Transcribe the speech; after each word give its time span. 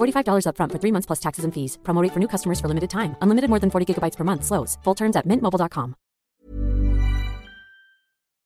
$45 0.00 0.46
upfront 0.46 0.70
for 0.72 0.78
three 0.78 0.92
months 0.92 1.06
plus 1.06 1.20
taxes 1.20 1.44
and 1.44 1.52
fees. 1.52 1.78
Promo 1.82 2.02
rate 2.02 2.12
for 2.12 2.20
new 2.20 2.28
customers 2.28 2.60
for 2.60 2.68
limited 2.68 2.88
time. 2.88 3.16
Unlimited 3.20 3.48
more 3.48 3.60
than 3.60 3.70
40 3.70 3.86
gigabytes 3.86 4.16
per 4.16 4.24
month. 4.24 4.44
Slows. 4.44 4.78
Full 4.84 4.94
terms 4.94 5.16
at 5.16 5.26
mintmobile.com. 5.26 5.94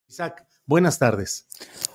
Isaac, 0.08 0.46
buenas 0.66 0.98
tardes. 0.98 1.46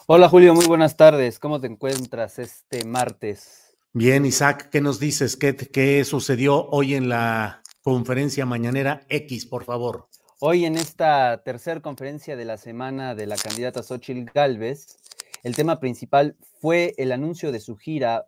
Hola 0.08 0.28
Julio, 0.28 0.54
muy 0.54 0.66
buenas 0.66 0.98
tardes. 0.98 1.40
¿Cómo 1.40 1.62
te 1.62 1.68
encuentras 1.68 2.40
este 2.40 2.84
martes? 2.84 3.78
Bien, 3.94 4.26
Isaac, 4.26 4.70
¿qué 4.72 4.82
nos 4.82 5.00
dices? 5.00 5.38
¿Qué, 5.38 5.56
qué 5.56 6.04
sucedió 6.04 6.68
hoy 6.70 6.96
en 6.96 7.08
la 7.08 7.62
conferencia 7.82 8.46
mañanera 8.46 9.06
X, 9.10 9.46
por 9.46 9.64
favor? 9.64 10.08
Hoy 10.40 10.66
en 10.66 10.76
esta 10.76 11.44
tercera 11.44 11.82
conferencia 11.82 12.36
de 12.36 12.46
la 12.46 12.58
semana 12.58 13.16
de 13.16 13.28
la 13.28 13.38
candidata 13.38 13.84
Xochitl 13.84 14.32
Galvez, 14.34 14.98
el 15.44 15.56
tema 15.56 15.80
principal 15.80 16.36
fue 16.60 16.94
el 16.98 17.12
anuncio 17.12 17.52
de 17.52 17.60
su 17.60 17.78
gira 17.78 18.28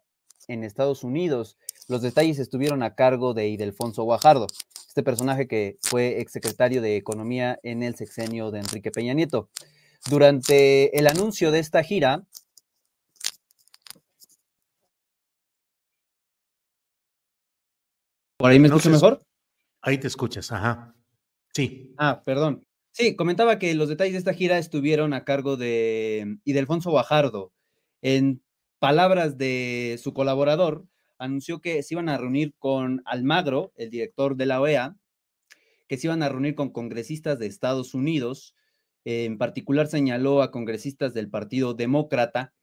en 0.52 0.64
Estados 0.64 1.04
Unidos. 1.04 1.58
Los 1.88 2.02
detalles 2.02 2.40
estuvieron 2.40 2.84
a 2.84 2.96
cargo 2.96 3.34
de 3.34 3.48
Idelfonso 3.48 4.04
Guajardo, 4.04 4.48
este 4.88 5.04
personaje 5.04 5.48
que 5.48 5.78
fue 5.82 6.20
exsecretario 6.20 6.82
de 6.82 6.98
Economía 6.98 7.60
en 7.64 7.84
el 7.84 7.96
sexenio 7.96 8.52
de 8.52 8.60
Enrique 8.60 8.92
Peña 8.92 9.14
Nieto. 9.14 9.50
Durante 10.10 10.98
el 10.98 11.08
anuncio 11.08 11.52
de 11.52 11.60
esta 11.60 11.84
gira, 11.84 12.26
¿Por 18.38 18.50
ahí 18.50 18.58
me 18.58 18.70
escucho 18.70 18.90
mejor? 18.90 19.24
Ahí 19.84 20.00
te 20.00 20.08
escuchas, 20.08 20.52
ajá. 20.52 20.96
Sí. 21.54 21.94
Ah, 21.98 22.24
perdón. 22.26 22.66
Sí, 22.90 23.16
comentaba 23.16 23.60
que 23.60 23.76
los 23.76 23.88
detalles 23.88 24.14
de 24.14 24.18
esta 24.18 24.34
gira 24.34 24.58
estuvieron 24.58 25.14
a 25.14 25.24
cargo 25.24 25.58
de 25.58 26.40
Idelfonso 26.44 26.90
Guajardo. 26.90 27.54
En 28.02 28.42
palabras 28.82 29.38
de 29.38 30.00
su 30.02 30.12
colaborador, 30.12 30.88
anunció 31.20 31.62
que 31.62 31.84
se 31.84 31.94
iban 31.94 32.10
a 32.10 32.18
reunir 32.18 32.56
con 32.58 33.04
Almagro, 33.06 33.72
el 33.76 33.92
director 33.92 34.36
de 34.36 34.48
la 34.48 34.60
OEA, 34.60 34.98
que 35.88 35.98
se 35.98 36.08
iban 36.08 36.24
a 36.24 36.30
reunir 36.30 36.56
con 36.56 36.72
congresistas 36.72 37.38
de 37.38 37.46
Estados 37.46 37.94
Unidos, 37.94 38.56
en 39.06 39.38
particular 39.38 39.86
señaló 39.86 40.42
a 40.42 40.50
congresistas 40.50 41.14
del 41.14 41.30
Partido 41.30 41.76
Demócrata 41.76 42.56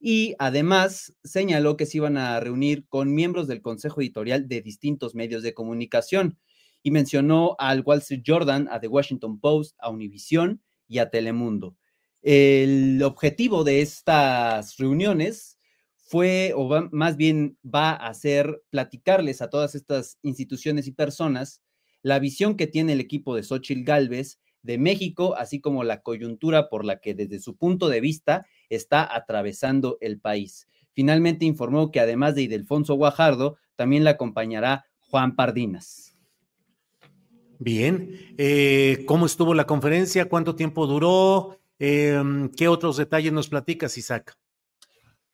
y 0.00 0.34
además 0.38 1.14
señaló 1.22 1.76
que 1.76 1.84
se 1.84 1.98
iban 1.98 2.16
a 2.16 2.40
reunir 2.40 2.86
con 2.88 3.14
miembros 3.14 3.46
del 3.46 3.60
Consejo 3.60 4.00
Editorial 4.00 4.48
de 4.48 4.62
distintos 4.62 5.14
medios 5.14 5.42
de 5.42 5.52
comunicación 5.52 6.38
y 6.82 6.90
mencionó 6.90 7.54
al 7.58 7.82
Wall 7.82 7.98
Street 7.98 8.22
Jordan, 8.26 8.66
a 8.70 8.80
The 8.80 8.88
Washington 8.88 9.40
Post, 9.40 9.76
a 9.78 9.90
Univision 9.90 10.62
y 10.88 11.00
a 11.00 11.10
Telemundo. 11.10 11.76
El 12.22 13.02
objetivo 13.02 13.62
de 13.62 13.82
estas 13.82 14.78
reuniones 14.78 15.55
fue, 16.06 16.52
o 16.54 16.88
más 16.92 17.16
bien 17.16 17.58
va 17.62 17.90
a 17.92 18.14
ser 18.14 18.62
platicarles 18.70 19.42
a 19.42 19.50
todas 19.50 19.74
estas 19.74 20.18
instituciones 20.22 20.86
y 20.86 20.92
personas 20.92 21.62
la 22.02 22.20
visión 22.20 22.56
que 22.56 22.68
tiene 22.68 22.92
el 22.92 23.00
equipo 23.00 23.34
de 23.34 23.42
Xochitl 23.42 23.82
Galvez 23.82 24.38
de 24.62 24.78
México, 24.78 25.34
así 25.36 25.60
como 25.60 25.82
la 25.82 26.02
coyuntura 26.02 26.68
por 26.68 26.84
la 26.84 27.00
que 27.00 27.14
desde 27.14 27.40
su 27.40 27.56
punto 27.56 27.88
de 27.88 28.00
vista 28.00 28.46
está 28.68 29.12
atravesando 29.12 29.98
el 30.00 30.20
país. 30.20 30.68
Finalmente 30.92 31.44
informó 31.44 31.90
que 31.90 31.98
además 31.98 32.36
de 32.36 32.42
Idelfonso 32.42 32.94
Guajardo, 32.94 33.56
también 33.74 34.04
la 34.04 34.10
acompañará 34.10 34.86
Juan 35.00 35.34
Pardinas. 35.34 36.16
Bien, 37.58 38.34
eh, 38.38 39.02
¿cómo 39.06 39.26
estuvo 39.26 39.54
la 39.54 39.66
conferencia? 39.66 40.28
¿Cuánto 40.28 40.54
tiempo 40.54 40.86
duró? 40.86 41.58
Em, 41.80 42.48
¿Qué 42.50 42.68
otros 42.68 42.96
detalles 42.96 43.32
nos 43.32 43.48
platicas, 43.48 43.98
Isaac? 43.98 44.38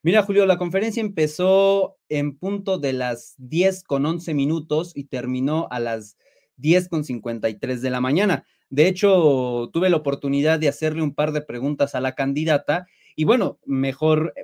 Mira, 0.05 0.25
Julio, 0.25 0.47
la 0.47 0.59
conferencia 0.59 1.01
empezó 1.01 1.97
en 2.09 2.37
punto 2.37 2.79
de 2.79 2.93
las 2.93 3.35
10 3.39 3.85
con 3.85 4.05
11 4.05 4.35
minutos 4.35 4.91
y 4.97 5.05
terminó 5.05 5.69
a 5.71 5.79
las 5.79 6.17
10 6.57 6.89
con 6.89 7.05
53 7.05 7.81
de 7.83 7.91
la 7.91 8.01
mañana. 8.01 8.45
De 8.69 8.89
hecho, 8.89 9.71
tuve 9.73 9.91
la 9.91 9.99
oportunidad 9.99 10.59
de 10.59 10.67
hacerle 10.67 11.03
un 11.03 11.15
par 11.15 11.31
de 11.31 11.43
preguntas 11.43 11.95
a 11.95 12.01
la 12.01 12.17
candidata 12.17 12.87
y 13.15 13.23
bueno, 13.25 13.61
mejor 13.65 14.35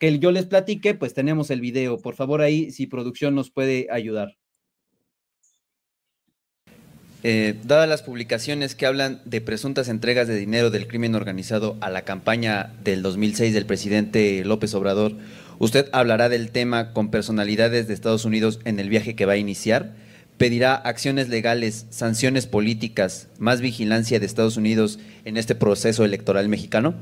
que 0.00 0.18
yo 0.18 0.32
les 0.32 0.46
platique, 0.46 0.94
pues 0.94 1.14
tenemos 1.14 1.50
el 1.50 1.60
video. 1.60 1.98
Por 1.98 2.16
favor, 2.16 2.40
ahí, 2.40 2.72
si 2.72 2.88
producción 2.88 3.36
nos 3.36 3.52
puede 3.52 3.86
ayudar. 3.88 4.36
Eh, 7.24 7.54
dadas 7.62 7.88
las 7.88 8.02
publicaciones 8.02 8.74
que 8.74 8.84
hablan 8.84 9.20
de 9.24 9.40
presuntas 9.40 9.88
entregas 9.88 10.26
de 10.26 10.34
dinero 10.34 10.70
del 10.70 10.88
crimen 10.88 11.14
organizado 11.14 11.76
a 11.80 11.88
la 11.88 12.02
campaña 12.02 12.72
del 12.82 13.02
2006 13.02 13.54
del 13.54 13.64
presidente 13.64 14.44
López 14.44 14.74
Obrador, 14.74 15.12
¿usted 15.60 15.88
hablará 15.92 16.28
del 16.28 16.50
tema 16.50 16.92
con 16.92 17.12
personalidades 17.12 17.86
de 17.86 17.94
Estados 17.94 18.24
Unidos 18.24 18.58
en 18.64 18.80
el 18.80 18.88
viaje 18.88 19.14
que 19.14 19.24
va 19.24 19.34
a 19.34 19.36
iniciar? 19.36 19.92
¿Pedirá 20.36 20.74
acciones 20.74 21.28
legales, 21.28 21.86
sanciones 21.90 22.48
políticas, 22.48 23.28
más 23.38 23.60
vigilancia 23.60 24.18
de 24.18 24.26
Estados 24.26 24.56
Unidos 24.56 24.98
en 25.24 25.36
este 25.36 25.54
proceso 25.54 26.04
electoral 26.04 26.48
mexicano? 26.48 26.94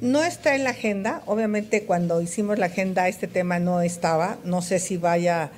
No 0.00 0.22
está 0.22 0.54
en 0.54 0.64
la 0.64 0.70
agenda. 0.70 1.22
Obviamente 1.26 1.82
cuando 1.82 2.22
hicimos 2.22 2.58
la 2.58 2.66
agenda 2.66 3.08
este 3.08 3.26
tema 3.26 3.58
no 3.58 3.82
estaba. 3.82 4.38
No 4.44 4.62
sé 4.62 4.78
si 4.78 4.96
vaya 4.96 5.50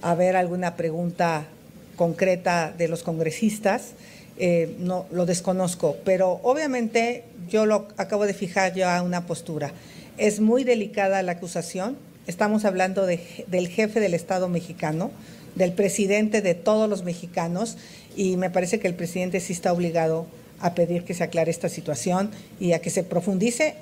a 0.00 0.10
haber 0.12 0.36
alguna 0.36 0.76
pregunta 0.76 1.48
concreta 1.96 2.72
de 2.76 2.88
los 2.88 3.02
congresistas, 3.02 3.92
eh, 4.38 4.76
no 4.78 5.06
lo 5.10 5.24
desconozco, 5.24 5.96
pero 6.04 6.40
obviamente 6.42 7.24
yo 7.48 7.64
lo 7.64 7.88
acabo 7.96 8.26
de 8.26 8.34
fijar 8.34 8.74
ya 8.74 9.00
una 9.02 9.26
postura. 9.26 9.72
Es 10.18 10.40
muy 10.40 10.62
delicada 10.62 11.22
la 11.22 11.32
acusación. 11.32 11.96
Estamos 12.26 12.64
hablando 12.64 13.06
del 13.06 13.68
jefe 13.68 13.98
del 14.00 14.12
Estado 14.12 14.48
mexicano, 14.48 15.10
del 15.54 15.72
presidente 15.72 16.42
de 16.42 16.54
todos 16.54 16.88
los 16.88 17.02
mexicanos, 17.02 17.78
y 18.14 18.36
me 18.36 18.50
parece 18.50 18.78
que 18.78 18.88
el 18.88 18.94
presidente 18.94 19.40
sí 19.40 19.54
está 19.54 19.72
obligado 19.72 20.26
a 20.60 20.74
pedir 20.74 21.04
que 21.04 21.14
se 21.14 21.24
aclare 21.24 21.50
esta 21.50 21.68
situación 21.68 22.30
y 22.60 22.72
a 22.72 22.80
que 22.80 22.90
se 22.90 23.04
profundice. 23.04 23.74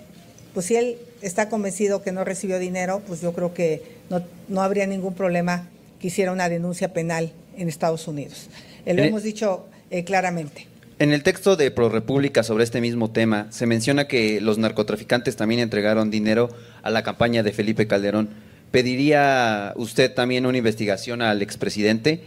Pues 0.53 0.67
si 0.67 0.77
él 0.77 0.99
está 1.21 1.49
convencido 1.49 2.03
que 2.03 2.13
no 2.13 2.23
recibió 2.23 2.61
dinero, 2.61 3.03
pues 3.07 3.21
yo 3.21 3.33
creo 3.33 3.55
que 3.55 3.83
no, 4.09 4.23
no 4.49 4.63
habría 4.63 4.87
ningún 4.87 5.15
problema 5.15 5.69
que 6.01 6.09
hiciera 6.09 6.31
una 6.31 6.49
denuncia 6.49 6.93
penal 6.93 7.33
en 7.57 7.69
Estados 7.69 8.07
Unidos. 8.09 8.49
Eh, 8.87 8.95
lo 8.95 9.03
hemos 9.03 9.23
dicho 9.23 9.67
eh, 9.91 10.05
claramente. 10.05 10.67
En 10.99 11.13
el 11.13 11.23
texto 11.25 11.57
de 11.57 11.71
ProRepública 11.73 12.45
sobre 12.45 12.63
este 12.63 12.81
mismo 12.81 13.11
tema, 13.11 13.49
se 13.51 13.67
menciona 13.67 14.07
que 14.07 14.41
los 14.41 14.59
narcotraficantes 14.59 15.35
también 15.35 15.61
entregaron 15.61 16.11
dinero 16.11 16.49
a 16.83 16.91
la 16.91 17.03
campaña 17.03 17.43
de 17.43 17.53
Felipe 17.53 17.89
Calderón. 17.89 18.29
¿Pediría 18.71 19.73
usted 19.77 20.13
también 20.15 20.47
una 20.47 20.59
investigación 20.59 21.21
al 21.21 21.43
expresidente? 21.43 22.21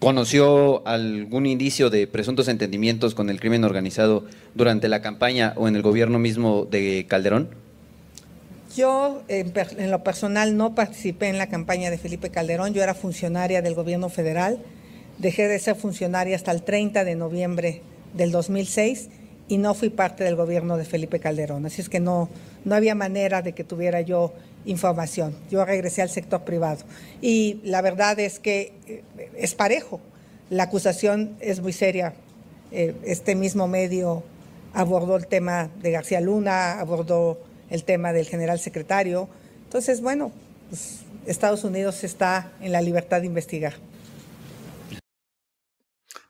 ¿Conoció 0.00 0.86
algún 0.88 1.46
indicio 1.46 1.90
de 1.90 2.06
presuntos 2.06 2.48
entendimientos 2.48 3.14
con 3.14 3.30
el 3.30 3.38
crimen 3.38 3.64
organizado 3.64 4.24
durante 4.54 4.88
la 4.88 5.02
campaña 5.02 5.52
o 5.56 5.68
en 5.68 5.76
el 5.76 5.82
gobierno 5.82 6.18
mismo 6.18 6.66
de 6.68 7.06
Calderón? 7.06 7.50
Yo, 8.76 9.22
en, 9.28 9.90
lo 9.90 10.04
personal, 10.04 10.56
no 10.56 10.74
participé 10.74 11.28
en 11.28 11.38
la 11.38 11.48
campaña 11.48 11.90
de 11.90 11.98
Felipe 11.98 12.30
Calderón. 12.30 12.72
Yo 12.72 12.82
era 12.82 12.94
funcionaria 12.94 13.62
del 13.62 13.74
gobierno 13.74 14.08
federal. 14.08 14.58
Dejé 15.18 15.48
de 15.48 15.58
ser 15.58 15.74
funcionaria 15.74 16.36
hasta 16.36 16.52
el 16.52 16.62
30 16.62 17.04
de 17.04 17.16
noviembre 17.16 17.82
del 18.14 18.30
2006 18.30 19.08
y 19.48 19.58
no 19.58 19.74
fui 19.74 19.90
parte 19.90 20.22
del 20.22 20.36
gobierno 20.36 20.76
de 20.76 20.84
Felipe 20.84 21.18
Calderón. 21.18 21.66
Así 21.66 21.80
es 21.80 21.88
que 21.88 21.98
no, 21.98 22.28
no 22.64 22.74
había 22.76 22.94
manera 22.94 23.42
de 23.42 23.52
que 23.52 23.64
tuviera 23.64 24.02
yo 24.02 24.32
información. 24.64 25.34
Yo 25.50 25.64
regresé 25.64 26.02
al 26.02 26.10
sector 26.10 26.42
privado 26.42 26.84
y 27.20 27.60
la 27.64 27.82
verdad 27.82 28.20
es 28.20 28.38
que 28.38 28.72
eh, 28.86 29.02
es 29.36 29.54
parejo. 29.56 30.00
La 30.48 30.64
acusación 30.64 31.36
es 31.40 31.60
muy 31.60 31.72
seria. 31.72 32.14
Eh, 32.70 32.94
este 33.04 33.34
mismo 33.34 33.66
medio 33.66 34.22
abordó 34.72 35.16
el 35.16 35.26
tema 35.26 35.70
de 35.82 35.90
García 35.90 36.20
Luna, 36.20 36.78
abordó 36.78 37.49
el 37.70 37.84
tema 37.84 38.12
del 38.12 38.26
general 38.26 38.58
secretario. 38.58 39.28
Entonces, 39.64 40.00
bueno, 40.00 40.32
pues, 40.68 41.00
Estados 41.26 41.64
Unidos 41.64 42.04
está 42.04 42.52
en 42.60 42.72
la 42.72 42.82
libertad 42.82 43.20
de 43.20 43.26
investigar. 43.26 43.74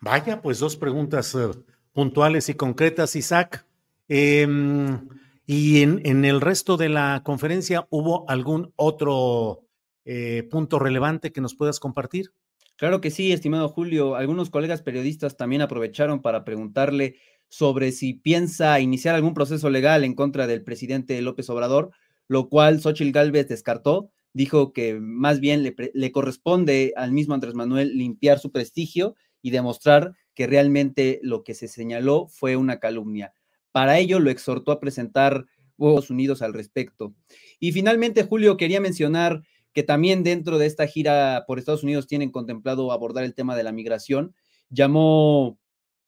Vaya, 0.01 0.41
pues 0.41 0.59
dos 0.59 0.77
preguntas 0.77 1.35
eh, 1.35 1.51
puntuales 1.93 2.49
y 2.49 2.55
concretas, 2.55 3.17
Isaac. 3.17 3.67
Em, 4.09 5.09
y 5.47 5.83
en, 5.83 6.25
el 6.25 6.41
resto 6.41 6.77
de 6.77 6.89
la 6.89 7.23
conferencia, 7.25 7.87
¿hubo 7.91 8.29
algún 8.29 8.73
otro 8.77 9.67
eh, 10.05 10.49
punto 10.51 10.79
relevante 10.79 11.33
que 11.33 11.41
nos 11.41 11.55
puedas 11.55 11.81
compartir? 11.81 12.33
Claro 12.77 13.01
que 13.01 13.11
sí, 13.11 13.31
estimado 13.33 13.69
Julio. 13.69 14.17
Algunos 14.17 14.49
colegas 14.49 14.81
periodistas 14.81 15.37
también 15.37 15.61
aprovecharon 15.61 16.23
para 16.23 16.45
preguntarle 16.45 17.17
sobre 17.51 17.93
si 17.93 18.15
piensa 18.15 18.81
iniciar 18.81 19.15
algún 19.15 19.35
proceso 19.35 19.69
legal 19.69 20.05
en 20.05 20.15
contra 20.15 20.47
del 20.47 20.63
presidente 20.63 21.21
López 21.21 21.51
Obrador, 21.51 21.91
lo 22.29 22.49
cual 22.49 22.81
Xochitl 22.81 23.11
Gálvez 23.11 23.49
descartó. 23.49 24.11
Dijo 24.33 24.73
que 24.73 24.95
más 25.01 25.41
bien 25.41 25.65
le, 25.65 26.13
corresponde 26.13 26.95
al 26.97 27.11
mismo 27.11 27.35
Andrés 27.35 27.55
Manuel 27.55 27.99
limpiar 27.99 28.39
su 28.39 28.53
prestigio 28.53 29.17
y 29.43 29.51
demostrar 29.51 30.15
que 30.35 30.47
realmente 30.47 31.19
lo 31.25 31.43
que 31.43 31.55
se 31.55 31.67
señaló 31.67 32.29
fue 32.29 32.55
una 32.55 32.79
calumnia. 32.79 33.35
Para 33.73 33.99
ello 33.99 34.21
lo 34.21 34.31
exhortó 34.31 34.71
a 34.71 34.79
presentar 34.79 35.47
Estados 35.77 36.11
Unidos 36.11 36.43
al 36.43 36.55
respecto. 36.55 37.15
Y 37.59 37.73
finalmente, 37.73 38.23
Julio, 38.23 38.57
quería 38.57 38.81
mencionar 38.81 39.43
que 39.73 39.83
también 39.83 40.23
dentro 40.23 40.59
de 40.59 40.67
esta 40.67 40.87
gira 40.87 41.45
por 41.47 41.59
Estados 41.59 41.83
Unidos 41.83 42.07
tienen 42.07 42.31
contemplado 42.31 42.93
abordar 42.93 43.25
el 43.25 43.35
tema 43.35 43.57
de 43.57 43.65
la 43.65 43.73
migración. 43.73 44.35
Llamó 44.69 45.59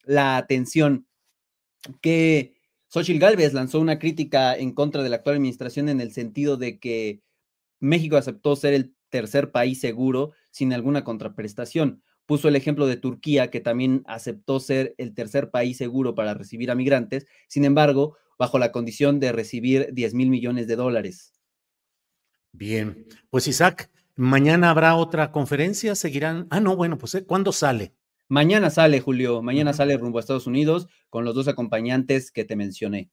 la 0.04 0.36
atención 0.36 1.06
que 2.00 2.54
Xochitl 2.88 3.18
Gálvez 3.18 3.52
lanzó 3.54 3.80
una 3.80 3.98
crítica 3.98 4.56
en 4.56 4.72
contra 4.72 5.02
de 5.02 5.08
la 5.08 5.16
actual 5.16 5.36
administración 5.36 5.88
en 5.88 6.00
el 6.00 6.12
sentido 6.12 6.56
de 6.56 6.78
que 6.78 7.22
México 7.80 8.16
aceptó 8.16 8.54
ser 8.54 8.74
el 8.74 8.94
tercer 9.08 9.50
país 9.50 9.80
seguro 9.80 10.32
sin 10.50 10.72
alguna 10.72 11.04
contraprestación. 11.04 12.02
Puso 12.26 12.48
el 12.48 12.56
ejemplo 12.56 12.86
de 12.86 12.96
Turquía, 12.96 13.50
que 13.50 13.60
también 13.60 14.02
aceptó 14.06 14.60
ser 14.60 14.94
el 14.98 15.14
tercer 15.14 15.50
país 15.50 15.76
seguro 15.76 16.14
para 16.14 16.34
recibir 16.34 16.70
a 16.70 16.74
migrantes, 16.74 17.26
sin 17.48 17.64
embargo, 17.64 18.16
bajo 18.38 18.58
la 18.58 18.72
condición 18.72 19.20
de 19.20 19.32
recibir 19.32 19.88
10 19.92 20.14
mil 20.14 20.30
millones 20.30 20.66
de 20.66 20.76
dólares. 20.76 21.32
Bien, 22.52 23.06
pues 23.30 23.48
Isaac, 23.48 23.90
mañana 24.14 24.70
habrá 24.70 24.94
otra 24.94 25.32
conferencia, 25.32 25.94
seguirán. 25.94 26.46
Ah, 26.50 26.60
no, 26.60 26.76
bueno, 26.76 26.98
pues 26.98 27.14
¿eh? 27.14 27.24
¿cuándo 27.24 27.52
sale? 27.52 27.94
Mañana 28.32 28.70
sale, 28.70 28.98
Julio, 28.98 29.42
mañana 29.42 29.74
sale 29.74 29.94
rumbo 29.98 30.16
a 30.16 30.20
Estados 30.20 30.46
Unidos 30.46 30.88
con 31.10 31.26
los 31.26 31.34
dos 31.34 31.48
acompañantes 31.48 32.32
que 32.32 32.46
te 32.46 32.56
mencioné. 32.56 33.10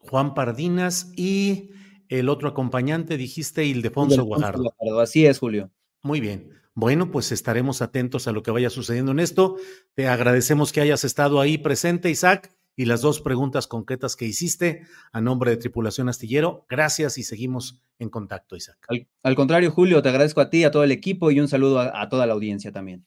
Juan 0.00 0.34
Pardinas 0.34 1.12
y 1.14 1.70
el 2.08 2.28
otro 2.28 2.48
acompañante, 2.48 3.16
dijiste, 3.16 3.66
Ildefonso 3.66 4.24
Guajardo. 4.24 4.74
Así 5.00 5.26
es, 5.26 5.38
Julio. 5.38 5.70
Muy 6.02 6.18
bien. 6.20 6.50
Bueno, 6.74 7.12
pues 7.12 7.30
estaremos 7.30 7.82
atentos 7.82 8.26
a 8.26 8.32
lo 8.32 8.42
que 8.42 8.50
vaya 8.50 8.68
sucediendo 8.68 9.12
en 9.12 9.20
esto. 9.20 9.58
Te 9.94 10.08
agradecemos 10.08 10.72
que 10.72 10.80
hayas 10.80 11.04
estado 11.04 11.40
ahí 11.40 11.58
presente, 11.58 12.10
Isaac, 12.10 12.52
y 12.74 12.86
las 12.86 13.00
dos 13.00 13.20
preguntas 13.20 13.68
concretas 13.68 14.16
que 14.16 14.24
hiciste 14.24 14.82
a 15.12 15.20
nombre 15.20 15.52
de 15.52 15.58
Tripulación 15.58 16.08
Astillero. 16.08 16.66
Gracias 16.68 17.16
y 17.16 17.22
seguimos 17.22 17.80
en 18.00 18.10
contacto, 18.10 18.56
Isaac. 18.56 18.84
Al, 19.22 19.36
contrario, 19.36 19.70
Julio, 19.70 20.02
te 20.02 20.08
agradezco 20.08 20.40
a 20.40 20.50
ti, 20.50 20.64
a 20.64 20.72
todo 20.72 20.82
el 20.82 20.90
equipo 20.90 21.30
y 21.30 21.38
un 21.38 21.46
saludo 21.46 21.78
a, 21.78 22.02
a 22.02 22.08
toda 22.08 22.26
la 22.26 22.32
audiencia 22.32 22.72
también. 22.72 23.06